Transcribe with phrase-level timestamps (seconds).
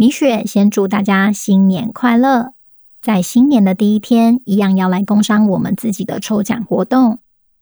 [0.00, 2.54] 米雪先祝大家新年快乐！
[3.02, 7.18] 在新年的第一天，一样要来工商我们自己的抽奖活动。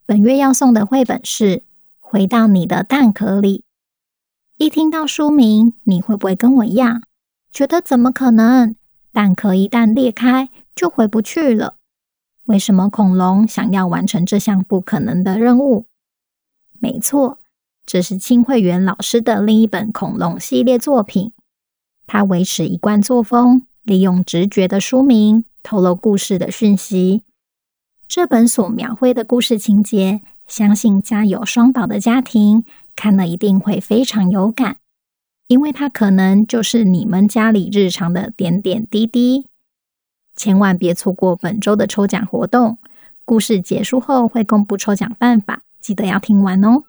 [0.07, 1.57] 本月要送的绘本是
[1.99, 3.59] 《回到你的蛋壳里》。
[4.57, 7.03] 一听到书名，你会不会跟我一样，
[7.51, 8.77] 觉得怎么可能？
[9.13, 11.75] 蛋壳一旦裂开，就回不去了。
[12.45, 15.87] 为什么恐龙想要完成这项不可能的任务？
[16.79, 17.41] 没错，
[17.85, 21.33] 这是清慧园老师的另一本恐龙系列作品。
[22.09, 27.23] 他维持一贯作风，利用直觉的书名透露故事的讯息。
[28.09, 32.65] 这本所描绘的故事情节，相信家有双宝的家庭
[32.97, 34.79] 看了一定会非常有感，
[35.49, 39.47] 因为它可能就是你们家里日常的点点滴滴。
[40.35, 42.79] 千万别错过本周的抽奖活动，
[43.27, 46.85] 故事结束后会公布抽奖办法，记得要听完哦。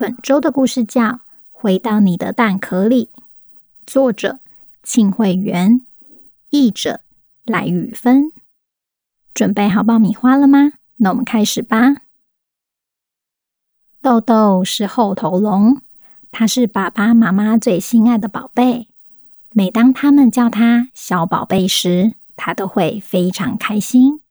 [0.00, 1.02] 本周的故事叫
[1.52, 3.10] 《回到你的蛋壳里》，
[3.86, 4.40] 作者
[4.82, 5.84] 庆慧媛，
[6.48, 7.02] 译者
[7.44, 8.32] 赖宇芬。
[9.34, 10.72] 准备好爆米花了吗？
[10.96, 11.96] 那我们开始吧。
[14.00, 15.82] 豆豆是后头龙，
[16.30, 18.88] 它是爸爸妈妈最心爱的宝贝。
[19.50, 24.22] 每当他们叫它小宝贝时，它都会非常开心。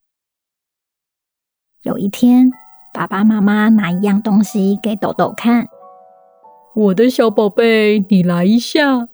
[1.82, 2.50] 有一天，
[2.92, 5.68] 爸爸妈妈拿一样东西给豆豆看，
[6.74, 9.06] 我的小宝贝，你来一下。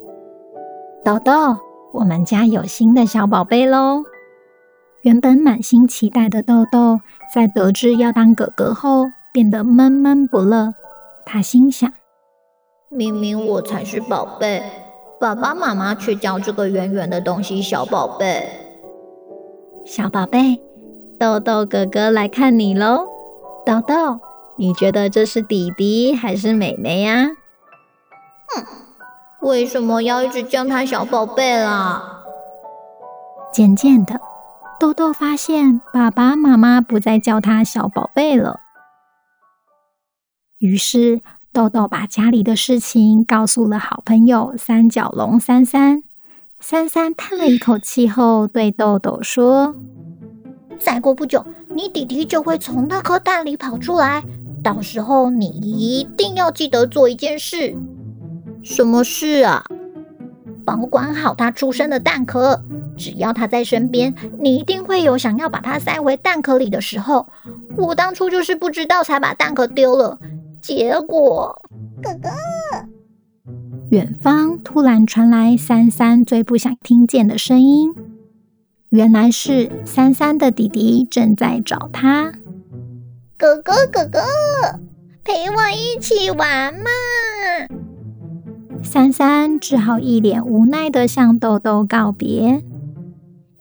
[1.05, 1.59] 豆豆，
[1.93, 4.03] 我们家有新的小宝贝喽！
[5.03, 7.01] 原本满心期待的豆豆，
[7.33, 10.73] 在得知要当哥哥后，变得闷闷不乐。
[11.27, 11.93] 他心想：
[12.89, 14.63] 明明我才是宝贝，
[15.21, 18.49] 爸爸妈妈却叫这个圆圆的东西小宝贝。
[19.85, 20.61] 小宝贝，
[21.21, 23.07] 豆豆哥哥来看你喽！
[23.67, 24.21] 豆豆，
[24.57, 27.31] 你觉得这是弟弟还是妹妹呀？
[28.55, 28.65] 哼，
[29.41, 32.23] 为什么要一直叫他小宝贝啦？
[33.53, 34.21] 渐渐的，
[34.79, 38.61] 豆豆发现爸爸妈妈不再叫他小宝贝了。
[40.59, 41.21] 于是，
[41.53, 46.05] 豆豆把家里的事情告诉了好朋友三角龙三三。
[46.61, 49.75] 三三叹了一口气后，对豆豆说。
[50.79, 51.45] 再过不久，
[51.77, 54.25] 你弟弟就会从那颗蛋里跑出来。
[54.65, 57.77] 到时候，你一定要记得做一件事。
[58.63, 59.63] 什么事啊？
[60.65, 62.63] 保管好他出生的蛋壳。
[62.97, 67.27] 只要他在身边，你一定会有想要把他塞回蛋壳里的时候。
[67.77, 70.19] 我当初就是不知道，才把蛋壳丢了。
[70.63, 71.61] 结果，
[72.03, 72.31] 哥哥，
[73.91, 77.93] 远方突然传来三三最不想听见的声音。
[78.91, 82.33] 原来是三三的弟弟正在找他。
[83.37, 84.21] 哥哥，哥哥，
[85.25, 86.91] 陪我一起玩嘛！
[88.83, 92.63] 三三只好一脸无奈的向豆豆告别。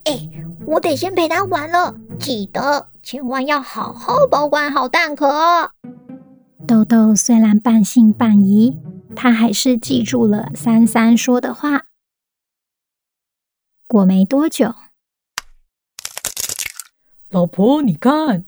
[0.04, 0.30] 哎，
[0.68, 5.72] 我得先陪他玩了，记得千万要好好保管好蛋壳。
[6.68, 8.78] 豆豆虽然半信半疑，
[9.16, 11.86] 他还是记住了三三说的话。
[13.88, 14.74] 过没多久。
[17.36, 18.46] 老婆，你看，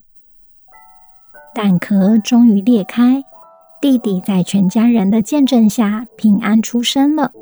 [1.54, 3.22] 蛋壳终于裂开，
[3.82, 7.34] 弟弟在全家人的见证下平安出生了。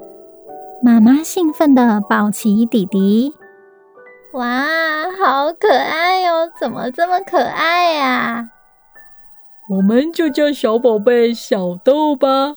[0.82, 3.36] 妈妈兴奋地抱起弟弟，
[4.34, 4.66] 哇，
[5.22, 6.50] 好可爱哟！
[6.60, 8.50] 怎么这么可爱呀？
[9.70, 12.56] 我们就叫小宝贝小豆吧，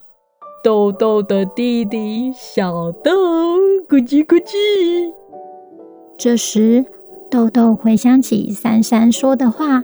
[0.64, 3.12] 豆豆的弟弟小豆，
[3.86, 5.12] 咕叽咕叽。
[6.16, 6.86] 这时。
[7.30, 9.82] 豆豆回想起珊珊说的话：“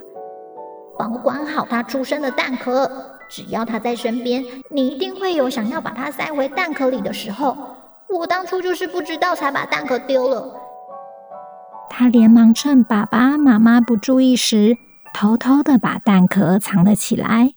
[0.99, 2.91] 保管好他出生的蛋壳，
[3.29, 7.57] 只要他在身边，你一定会有想要把它塞回蛋壳里的时候。
[8.09, 10.55] 我当初就是不知道，才把蛋壳丢了。
[11.91, 14.77] 他连忙趁爸爸妈妈不注意时，
[15.13, 17.55] 偷偷的把蛋壳藏了起来。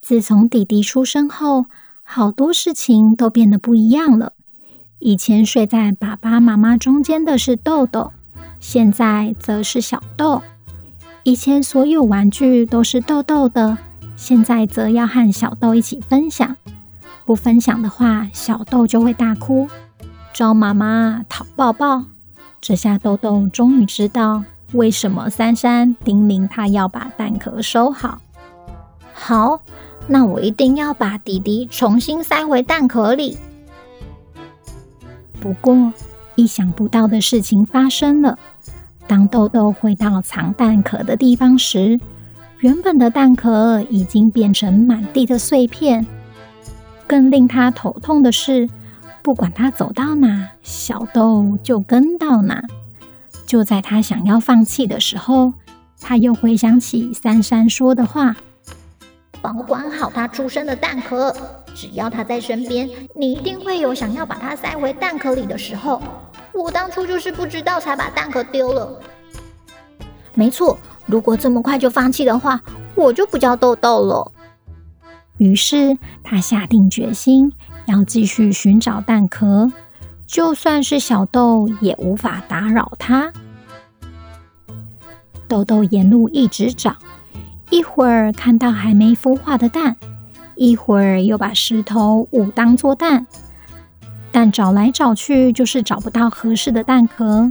[0.00, 1.66] 自从弟弟出生后，
[2.02, 4.32] 好多事情都变得不一样了。
[5.04, 8.12] 以前睡在爸爸妈妈中间的是豆豆，
[8.60, 10.42] 现在则是小豆。
[11.24, 13.78] 以前所有玩具都是豆豆的，
[14.14, 16.56] 现在则要和小豆一起分享。
[17.24, 19.66] 不分享的话，小豆就会大哭，
[20.32, 22.04] 找妈妈讨抱抱。
[22.60, 28.20] 这下豆豆终于知道为什么珊珊叮咛他要把蛋壳收好。
[29.12, 29.62] 好，
[30.06, 33.36] 那我一定要把弟弟重新塞回蛋壳里。
[35.42, 35.92] 不过，
[36.36, 38.38] 意想不到的事情发生了。
[39.08, 41.98] 当豆豆回到藏蛋壳的地方时，
[42.60, 46.06] 原本的蛋壳已经变成满地的碎片。
[47.08, 48.70] 更令他头痛的是，
[49.20, 52.62] 不管他走到哪，小豆就跟到哪。
[53.44, 55.52] 就在他想要放弃的时候，
[56.00, 58.36] 他又回想起珊珊说的话
[59.42, 61.34] ：“保管好他出生的蛋壳，
[61.74, 66.00] 只要他在身边，你一定会有想要把它塞回蛋壳里的时候。”
[66.54, 69.00] 我当初就是不知道，才把蛋壳丢了。
[70.34, 72.60] 没错，如果这么快就放弃的话，
[72.94, 74.30] 我就不叫豆豆了。
[75.38, 77.52] 于是他下定决心
[77.86, 79.72] 要继续寻找蛋壳，
[80.26, 83.32] 就算是小豆也无法打扰他。
[85.48, 86.96] 豆豆沿路一直找，
[87.72, 89.96] 一会儿看到还没孵化的蛋，
[90.56, 93.26] 一会儿又把石头误当作蛋。
[94.30, 97.50] 但找来找去，就是找不到合适的蛋壳。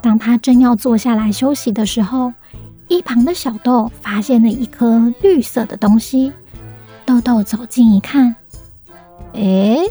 [0.00, 2.32] 当他正要坐下来休息的时候，
[2.86, 6.32] 一旁的小豆发现了一颗绿色的东西。
[7.04, 8.36] 豆豆走近一看，
[9.32, 9.82] 诶，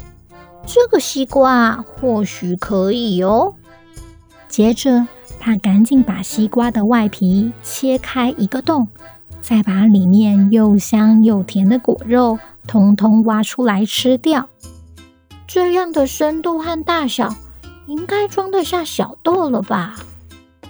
[0.66, 3.52] 这个西瓜或许可以哦。
[4.48, 5.06] 接着，
[5.38, 8.88] 他赶紧把西瓜的外皮切开一个洞，
[9.48, 14.46] 再把里面又香又甜的果肉通通挖出来吃掉。
[15.46, 17.34] 这样的深度和大小，
[17.86, 19.96] 应该装得下小豆了吧？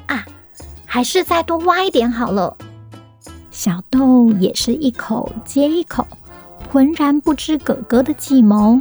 [0.06, 0.24] 啊，
[0.86, 2.56] 还是再多挖一点好了。
[3.50, 6.06] 小豆也是一口接一口，
[6.70, 8.80] 浑然不知哥哥的计谋。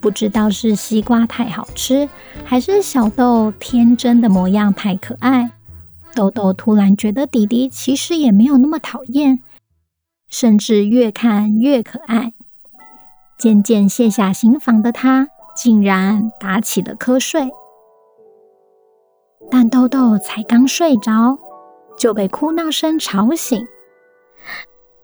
[0.00, 2.08] 不知道是西瓜太好吃，
[2.46, 5.50] 还是小豆天真的模样太可爱。
[6.14, 9.42] 豆豆突然觉得弟弟其实也没有那么讨厌，
[10.28, 12.32] 甚至越看越可爱。
[13.38, 17.50] 渐渐卸下心防的他，竟然打起了瞌睡。
[19.50, 21.38] 但豆豆才刚睡着，
[21.96, 23.66] 就被哭闹声吵醒。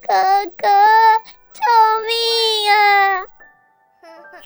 [0.02, 0.12] 哥
[0.56, 0.68] 哥，
[1.52, 1.60] 救
[2.06, 3.24] 命啊！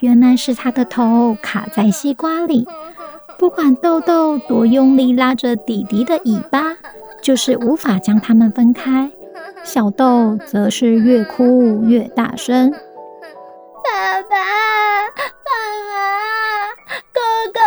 [0.00, 2.66] 原来是他的头卡在西瓜里，
[3.40, 6.76] 不管豆豆多用力拉着弟弟的尾巴，
[7.22, 9.10] 就是无法将他们分开。
[9.64, 12.70] 小豆则是越哭越大声。
[12.70, 14.36] 爸爸，
[15.46, 15.50] 妈
[15.88, 16.68] 妈，
[17.14, 17.20] 哥
[17.54, 17.60] 哥。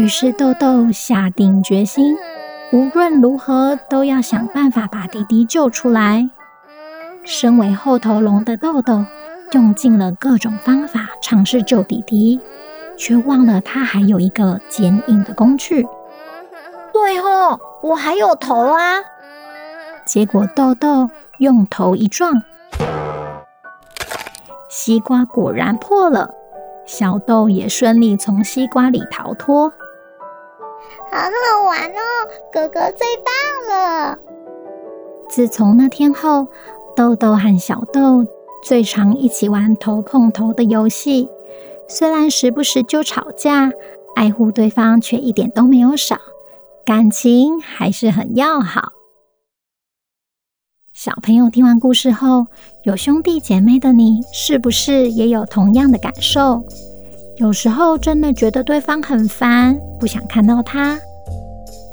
[0.00, 2.16] 于是豆豆下定决心，
[2.72, 6.30] 无论如何都要想办法把弟弟救出来。
[7.24, 9.04] 身为后头龙的豆豆，
[9.50, 12.40] 用尽了各种方法尝试救弟弟，
[12.98, 15.86] 却忘了他还有一个剪影的工具。
[16.92, 19.00] 对哦，我还有头啊！
[20.04, 22.42] 结果豆豆用头一撞。
[24.68, 26.34] 西瓜果然破了，
[26.84, 29.72] 小豆也顺利从西瓜里逃脱。
[31.10, 32.02] 好好玩哦，
[32.52, 34.18] 哥哥最棒了！
[35.28, 36.48] 自从那天后，
[36.96, 38.26] 豆豆和小豆
[38.62, 41.30] 最常一起玩头碰头的游戏。
[41.90, 43.72] 虽然时不时就吵架，
[44.14, 46.18] 爱护对方却一点都没有少，
[46.84, 48.92] 感情还是很要好。
[50.92, 52.46] 小朋友听完故事后，
[52.82, 56.62] 有兄弟姐妹的你，是不是也有同样的感受？
[57.38, 60.98] 有时候真的觉得对方很烦，不想看到他；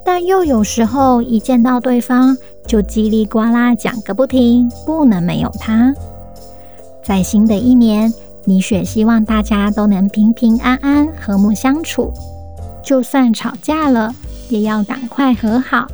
[0.04, 2.38] 但又有时候一见到对方，
[2.68, 5.94] 就叽里呱啦讲个不停，不能没有他。
[7.02, 8.12] 在新的一年，
[8.46, 12.14] 米雪希望大家都能平平安安、和睦相处，
[12.84, 14.14] 就算吵架了，
[14.50, 15.88] 也要赶快和好。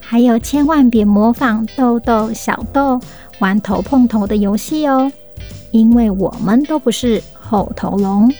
[0.00, 3.00] 还有，千万别模仿豆豆、小豆
[3.38, 5.10] 玩头碰头的游戏哦，
[5.70, 8.32] 因为我们都不是后头龙。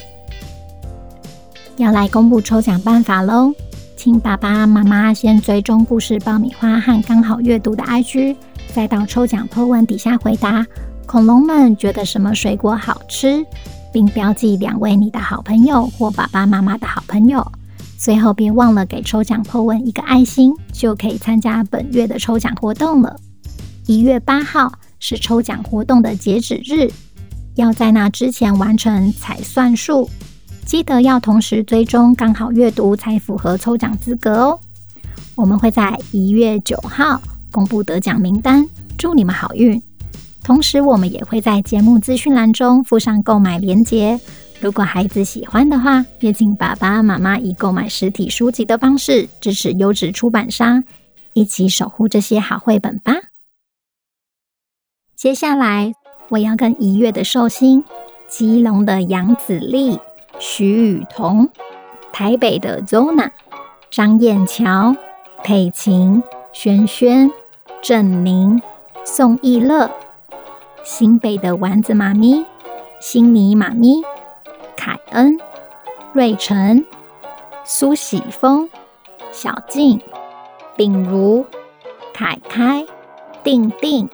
[1.76, 3.52] 要来公布抽奖办法喽，
[3.96, 8.34] 请爸爸妈妈先追踪故事爆米花和刚好阅读的 IG，
[8.72, 10.66] 再到抽奖 po 文底下回答
[11.06, 13.46] 恐龙们觉得什么水果好吃，
[13.92, 17.46] 并标记两位你的好朋友或爸爸妈妈的好朋友。
[17.96, 23.16] 最后别忘了给抽奖破文一个爱心，就可以参加本月的抽奖活动了。
[23.86, 26.90] 一月八号是抽奖活动的截止日，
[27.54, 30.10] 要在那之前完成才算数。
[30.66, 34.58] 记得要同时追踪刚好阅读才符合抽奖资格哦。
[35.36, 37.20] 我们会在一月九号
[37.52, 39.80] 公布得奖名单，祝你们好运。
[40.46, 44.20] 同时，我们也会在节目资讯栏中附上购买链接。
[44.60, 50.84] 如果孩子喜欢的话，也请爸爸妈妈以购买实体书籍的方式支持优质出版商，
[51.32, 53.12] 一起守护这些好绘本吧。
[55.16, 55.92] 接下来，
[56.28, 57.82] 我要跟一月的寿星、
[58.28, 59.98] 基隆的杨子丽。
[60.38, 61.50] 徐雨桐、
[62.12, 63.30] 台北的 Zona、
[63.90, 64.94] 张燕乔、
[65.42, 66.22] 佩琴、
[66.52, 67.28] 轩轩、
[67.82, 68.62] 郑宁、
[69.04, 69.90] 宋逸乐、
[70.86, 72.46] 新北的丸子妈咪、
[73.00, 74.04] 心妮妈咪、
[74.76, 75.36] 凯恩、
[76.12, 76.86] 瑞晨、
[77.64, 78.70] 苏喜峰、
[79.32, 80.00] 小静、
[80.76, 81.44] 秉如、
[82.14, 82.86] 凯凯、
[83.42, 84.08] 定定、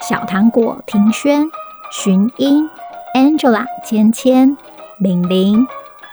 [0.00, 1.48] 小糖果、庭轩、
[1.90, 2.68] 寻英、
[3.14, 4.54] Angela、芊芊。
[5.00, 5.66] 玲玲，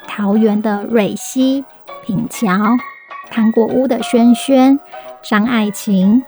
[0.07, 1.65] 桃园的瑞希、
[2.05, 2.47] 品乔，
[3.29, 4.79] 糖果屋的轩轩，
[5.21, 6.23] 张爱琴，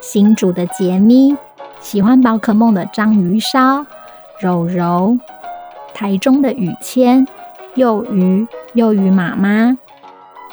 [0.00, 1.36] 新竹的杰咪，
[1.82, 3.84] 喜欢宝可梦的章鱼烧，
[4.40, 5.18] 柔柔，
[5.92, 7.26] 台中的雨谦，
[7.74, 9.76] 幼鱼，幼鱼妈妈，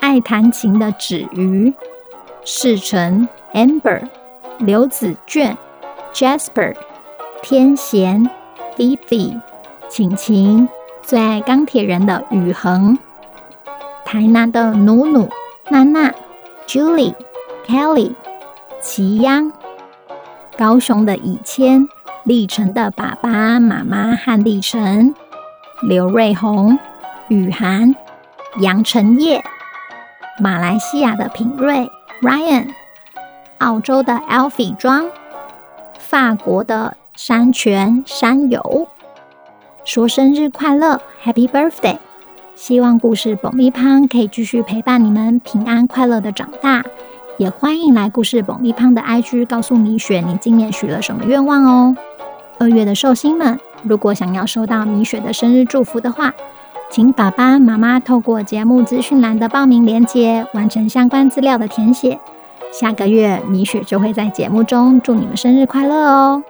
[0.02, 1.72] 爱弹琴的芷瑜，
[2.44, 4.02] 世成，Amber，
[4.58, 5.56] 刘子卷
[6.12, 6.76] ，Jasper，
[7.44, 8.30] 天贤
[8.76, 9.40] ，Vivi，
[9.88, 10.68] 晴晴。
[11.02, 12.98] 最爱钢铁人的宇恒，
[14.04, 15.30] 台南的努努、
[15.70, 16.14] 娜娜、
[16.68, 17.16] Julie、
[17.66, 18.14] Kelly、
[18.80, 19.52] 齐央，
[20.60, 21.88] 高雄的以谦，
[22.26, 25.16] 立成的爸爸妈妈和立成，
[25.84, 26.78] 刘瑞红、
[27.30, 27.96] 雨涵、
[28.60, 29.42] 杨晨烨，
[30.38, 31.90] 马来西亚的品瑞、
[32.22, 32.68] Ryan，
[33.60, 35.06] 澳洲的 Alfie 庄，
[35.98, 38.90] 法国的山泉山友。
[39.86, 42.00] 说生日快乐，Happy Birthday！
[42.58, 43.80] 希望故事爆米花
[44.12, 46.84] 可以继续陪伴你们平安快乐的长大。
[47.40, 51.96] 也欢迎来故事爆米花的 IG 告诉米雪你今年许了什么愿望哦。
[52.60, 56.34] 二月的寿星们，如果想要收到米雪的生日祝福的话，
[56.90, 62.20] 请爸爸妈妈透过节目资讯栏的报名链接完成相关资料的填写。
[62.74, 66.44] 下个月米雪就会在节目中祝你们生日快乐哦。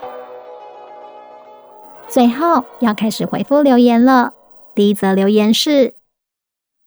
[2.08, 4.34] 最后要开始回复留言了。
[4.74, 5.94] 第一则留言是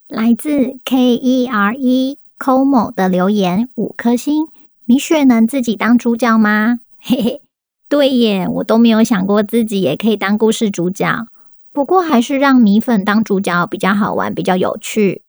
[0.09, 4.49] 来自 K E R E Como 的留言，五颗星。
[4.83, 6.81] 米雪能自己当主角吗？
[6.99, 7.41] 嘿嘿，
[7.87, 11.25] 对耶，我都没有想过自己也可以当故事主角。
[11.71, 15.21] 不过还是让米粉当主角比较好玩，比较有趣。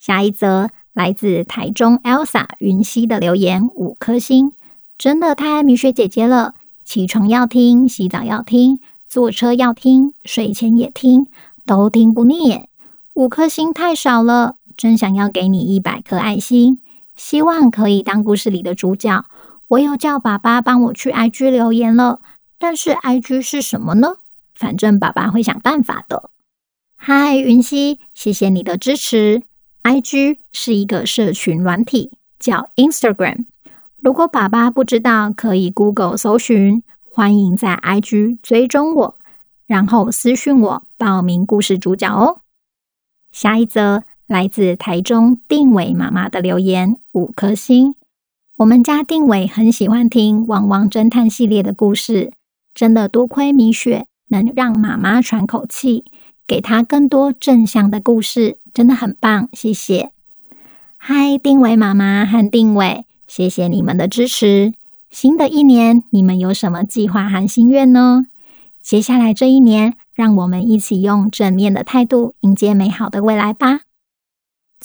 [0.00, 4.54] 下一则来自台中 Elsa 云溪的留言，五颗星。
[4.98, 8.80] 真的太爱米雪姐姐了，起床要听，洗澡要听。
[9.08, 11.28] 坐车要听，睡前也听，
[11.64, 12.64] 都听不腻。
[13.12, 16.80] 五颗星太少了，真想要给你一百颗爱心。
[17.16, 19.24] 希望可以当故事里的主角。
[19.68, 22.20] 我有叫爸爸帮我去 IG 留言了，
[22.58, 24.16] 但是 IG 是什么呢？
[24.54, 26.30] 反正爸爸会想办法的。
[26.96, 29.42] 嗨，云溪，谢谢你的支持。
[29.82, 33.46] IG 是一个社群软体，叫 Instagram。
[34.00, 36.82] 如果爸爸不知道，可以 Google 搜寻。
[37.02, 39.18] 欢迎在 IG 追踪我，
[39.66, 42.40] 然后私讯我报名故事主角哦。
[43.30, 47.94] 下一则来自台中定伟妈妈的留言，五颗星。
[48.56, 52.32] 我们家定伟很喜欢听《汪汪侦探》系列的故事，
[52.72, 56.04] 真的多亏米雪能让妈妈喘口气，
[56.46, 60.12] 给她更多正向的故事，真的很棒，谢谢。
[60.96, 64.72] 嗨，定伟妈妈和定伟，谢谢你们的支持。
[65.10, 68.28] 新的一年，你们有什么计划和心愿呢？
[68.80, 73.80] 接下来这一年，让我们一起用正面的态度迎接美好的未来吧。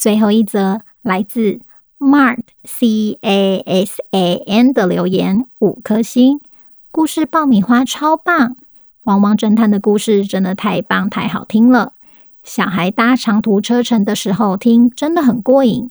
[0.00, 1.60] 最后一则来自
[1.98, 6.40] Mart C A S A N 的留言，五颗星。
[6.90, 8.56] 故事爆米花超棒，
[9.02, 11.92] 汪汪侦探的故事真的太棒太好听了。
[12.42, 15.90] 小孩搭长途车程的时候听，真的很过瘾。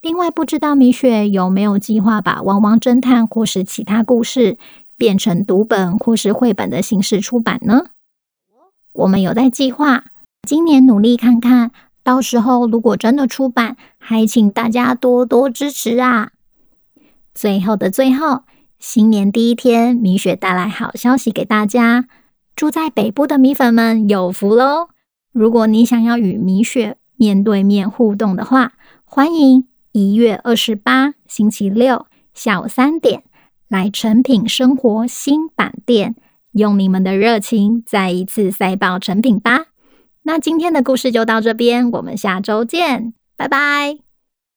[0.00, 4.56] 另外，不知道米雪有没有计划把《汪汪侦探》或是其他故事
[4.96, 7.88] 变成读本或是绘本的形式出版呢？
[8.94, 10.04] 我们有在计划，
[10.48, 11.72] 今年努力看看，
[12.04, 16.32] 到时候如果真的出版，还请大家多多支持啊！
[17.34, 18.42] 最后的最后，
[18.78, 22.04] 新年第一天，米雪带来好消息给大家。
[22.54, 24.90] 住在北部的米粉们有福喽！
[25.32, 33.24] 如果你想要与米雪面对面互动的话，欢迎一月二十八星期六下午三点
[33.66, 36.14] 来成品生活新板店，
[36.52, 39.68] 用你们的热情再一次塞爆成品吧！
[40.26, 44.03] 那今天的故事就到这边，我们下周见，拜拜。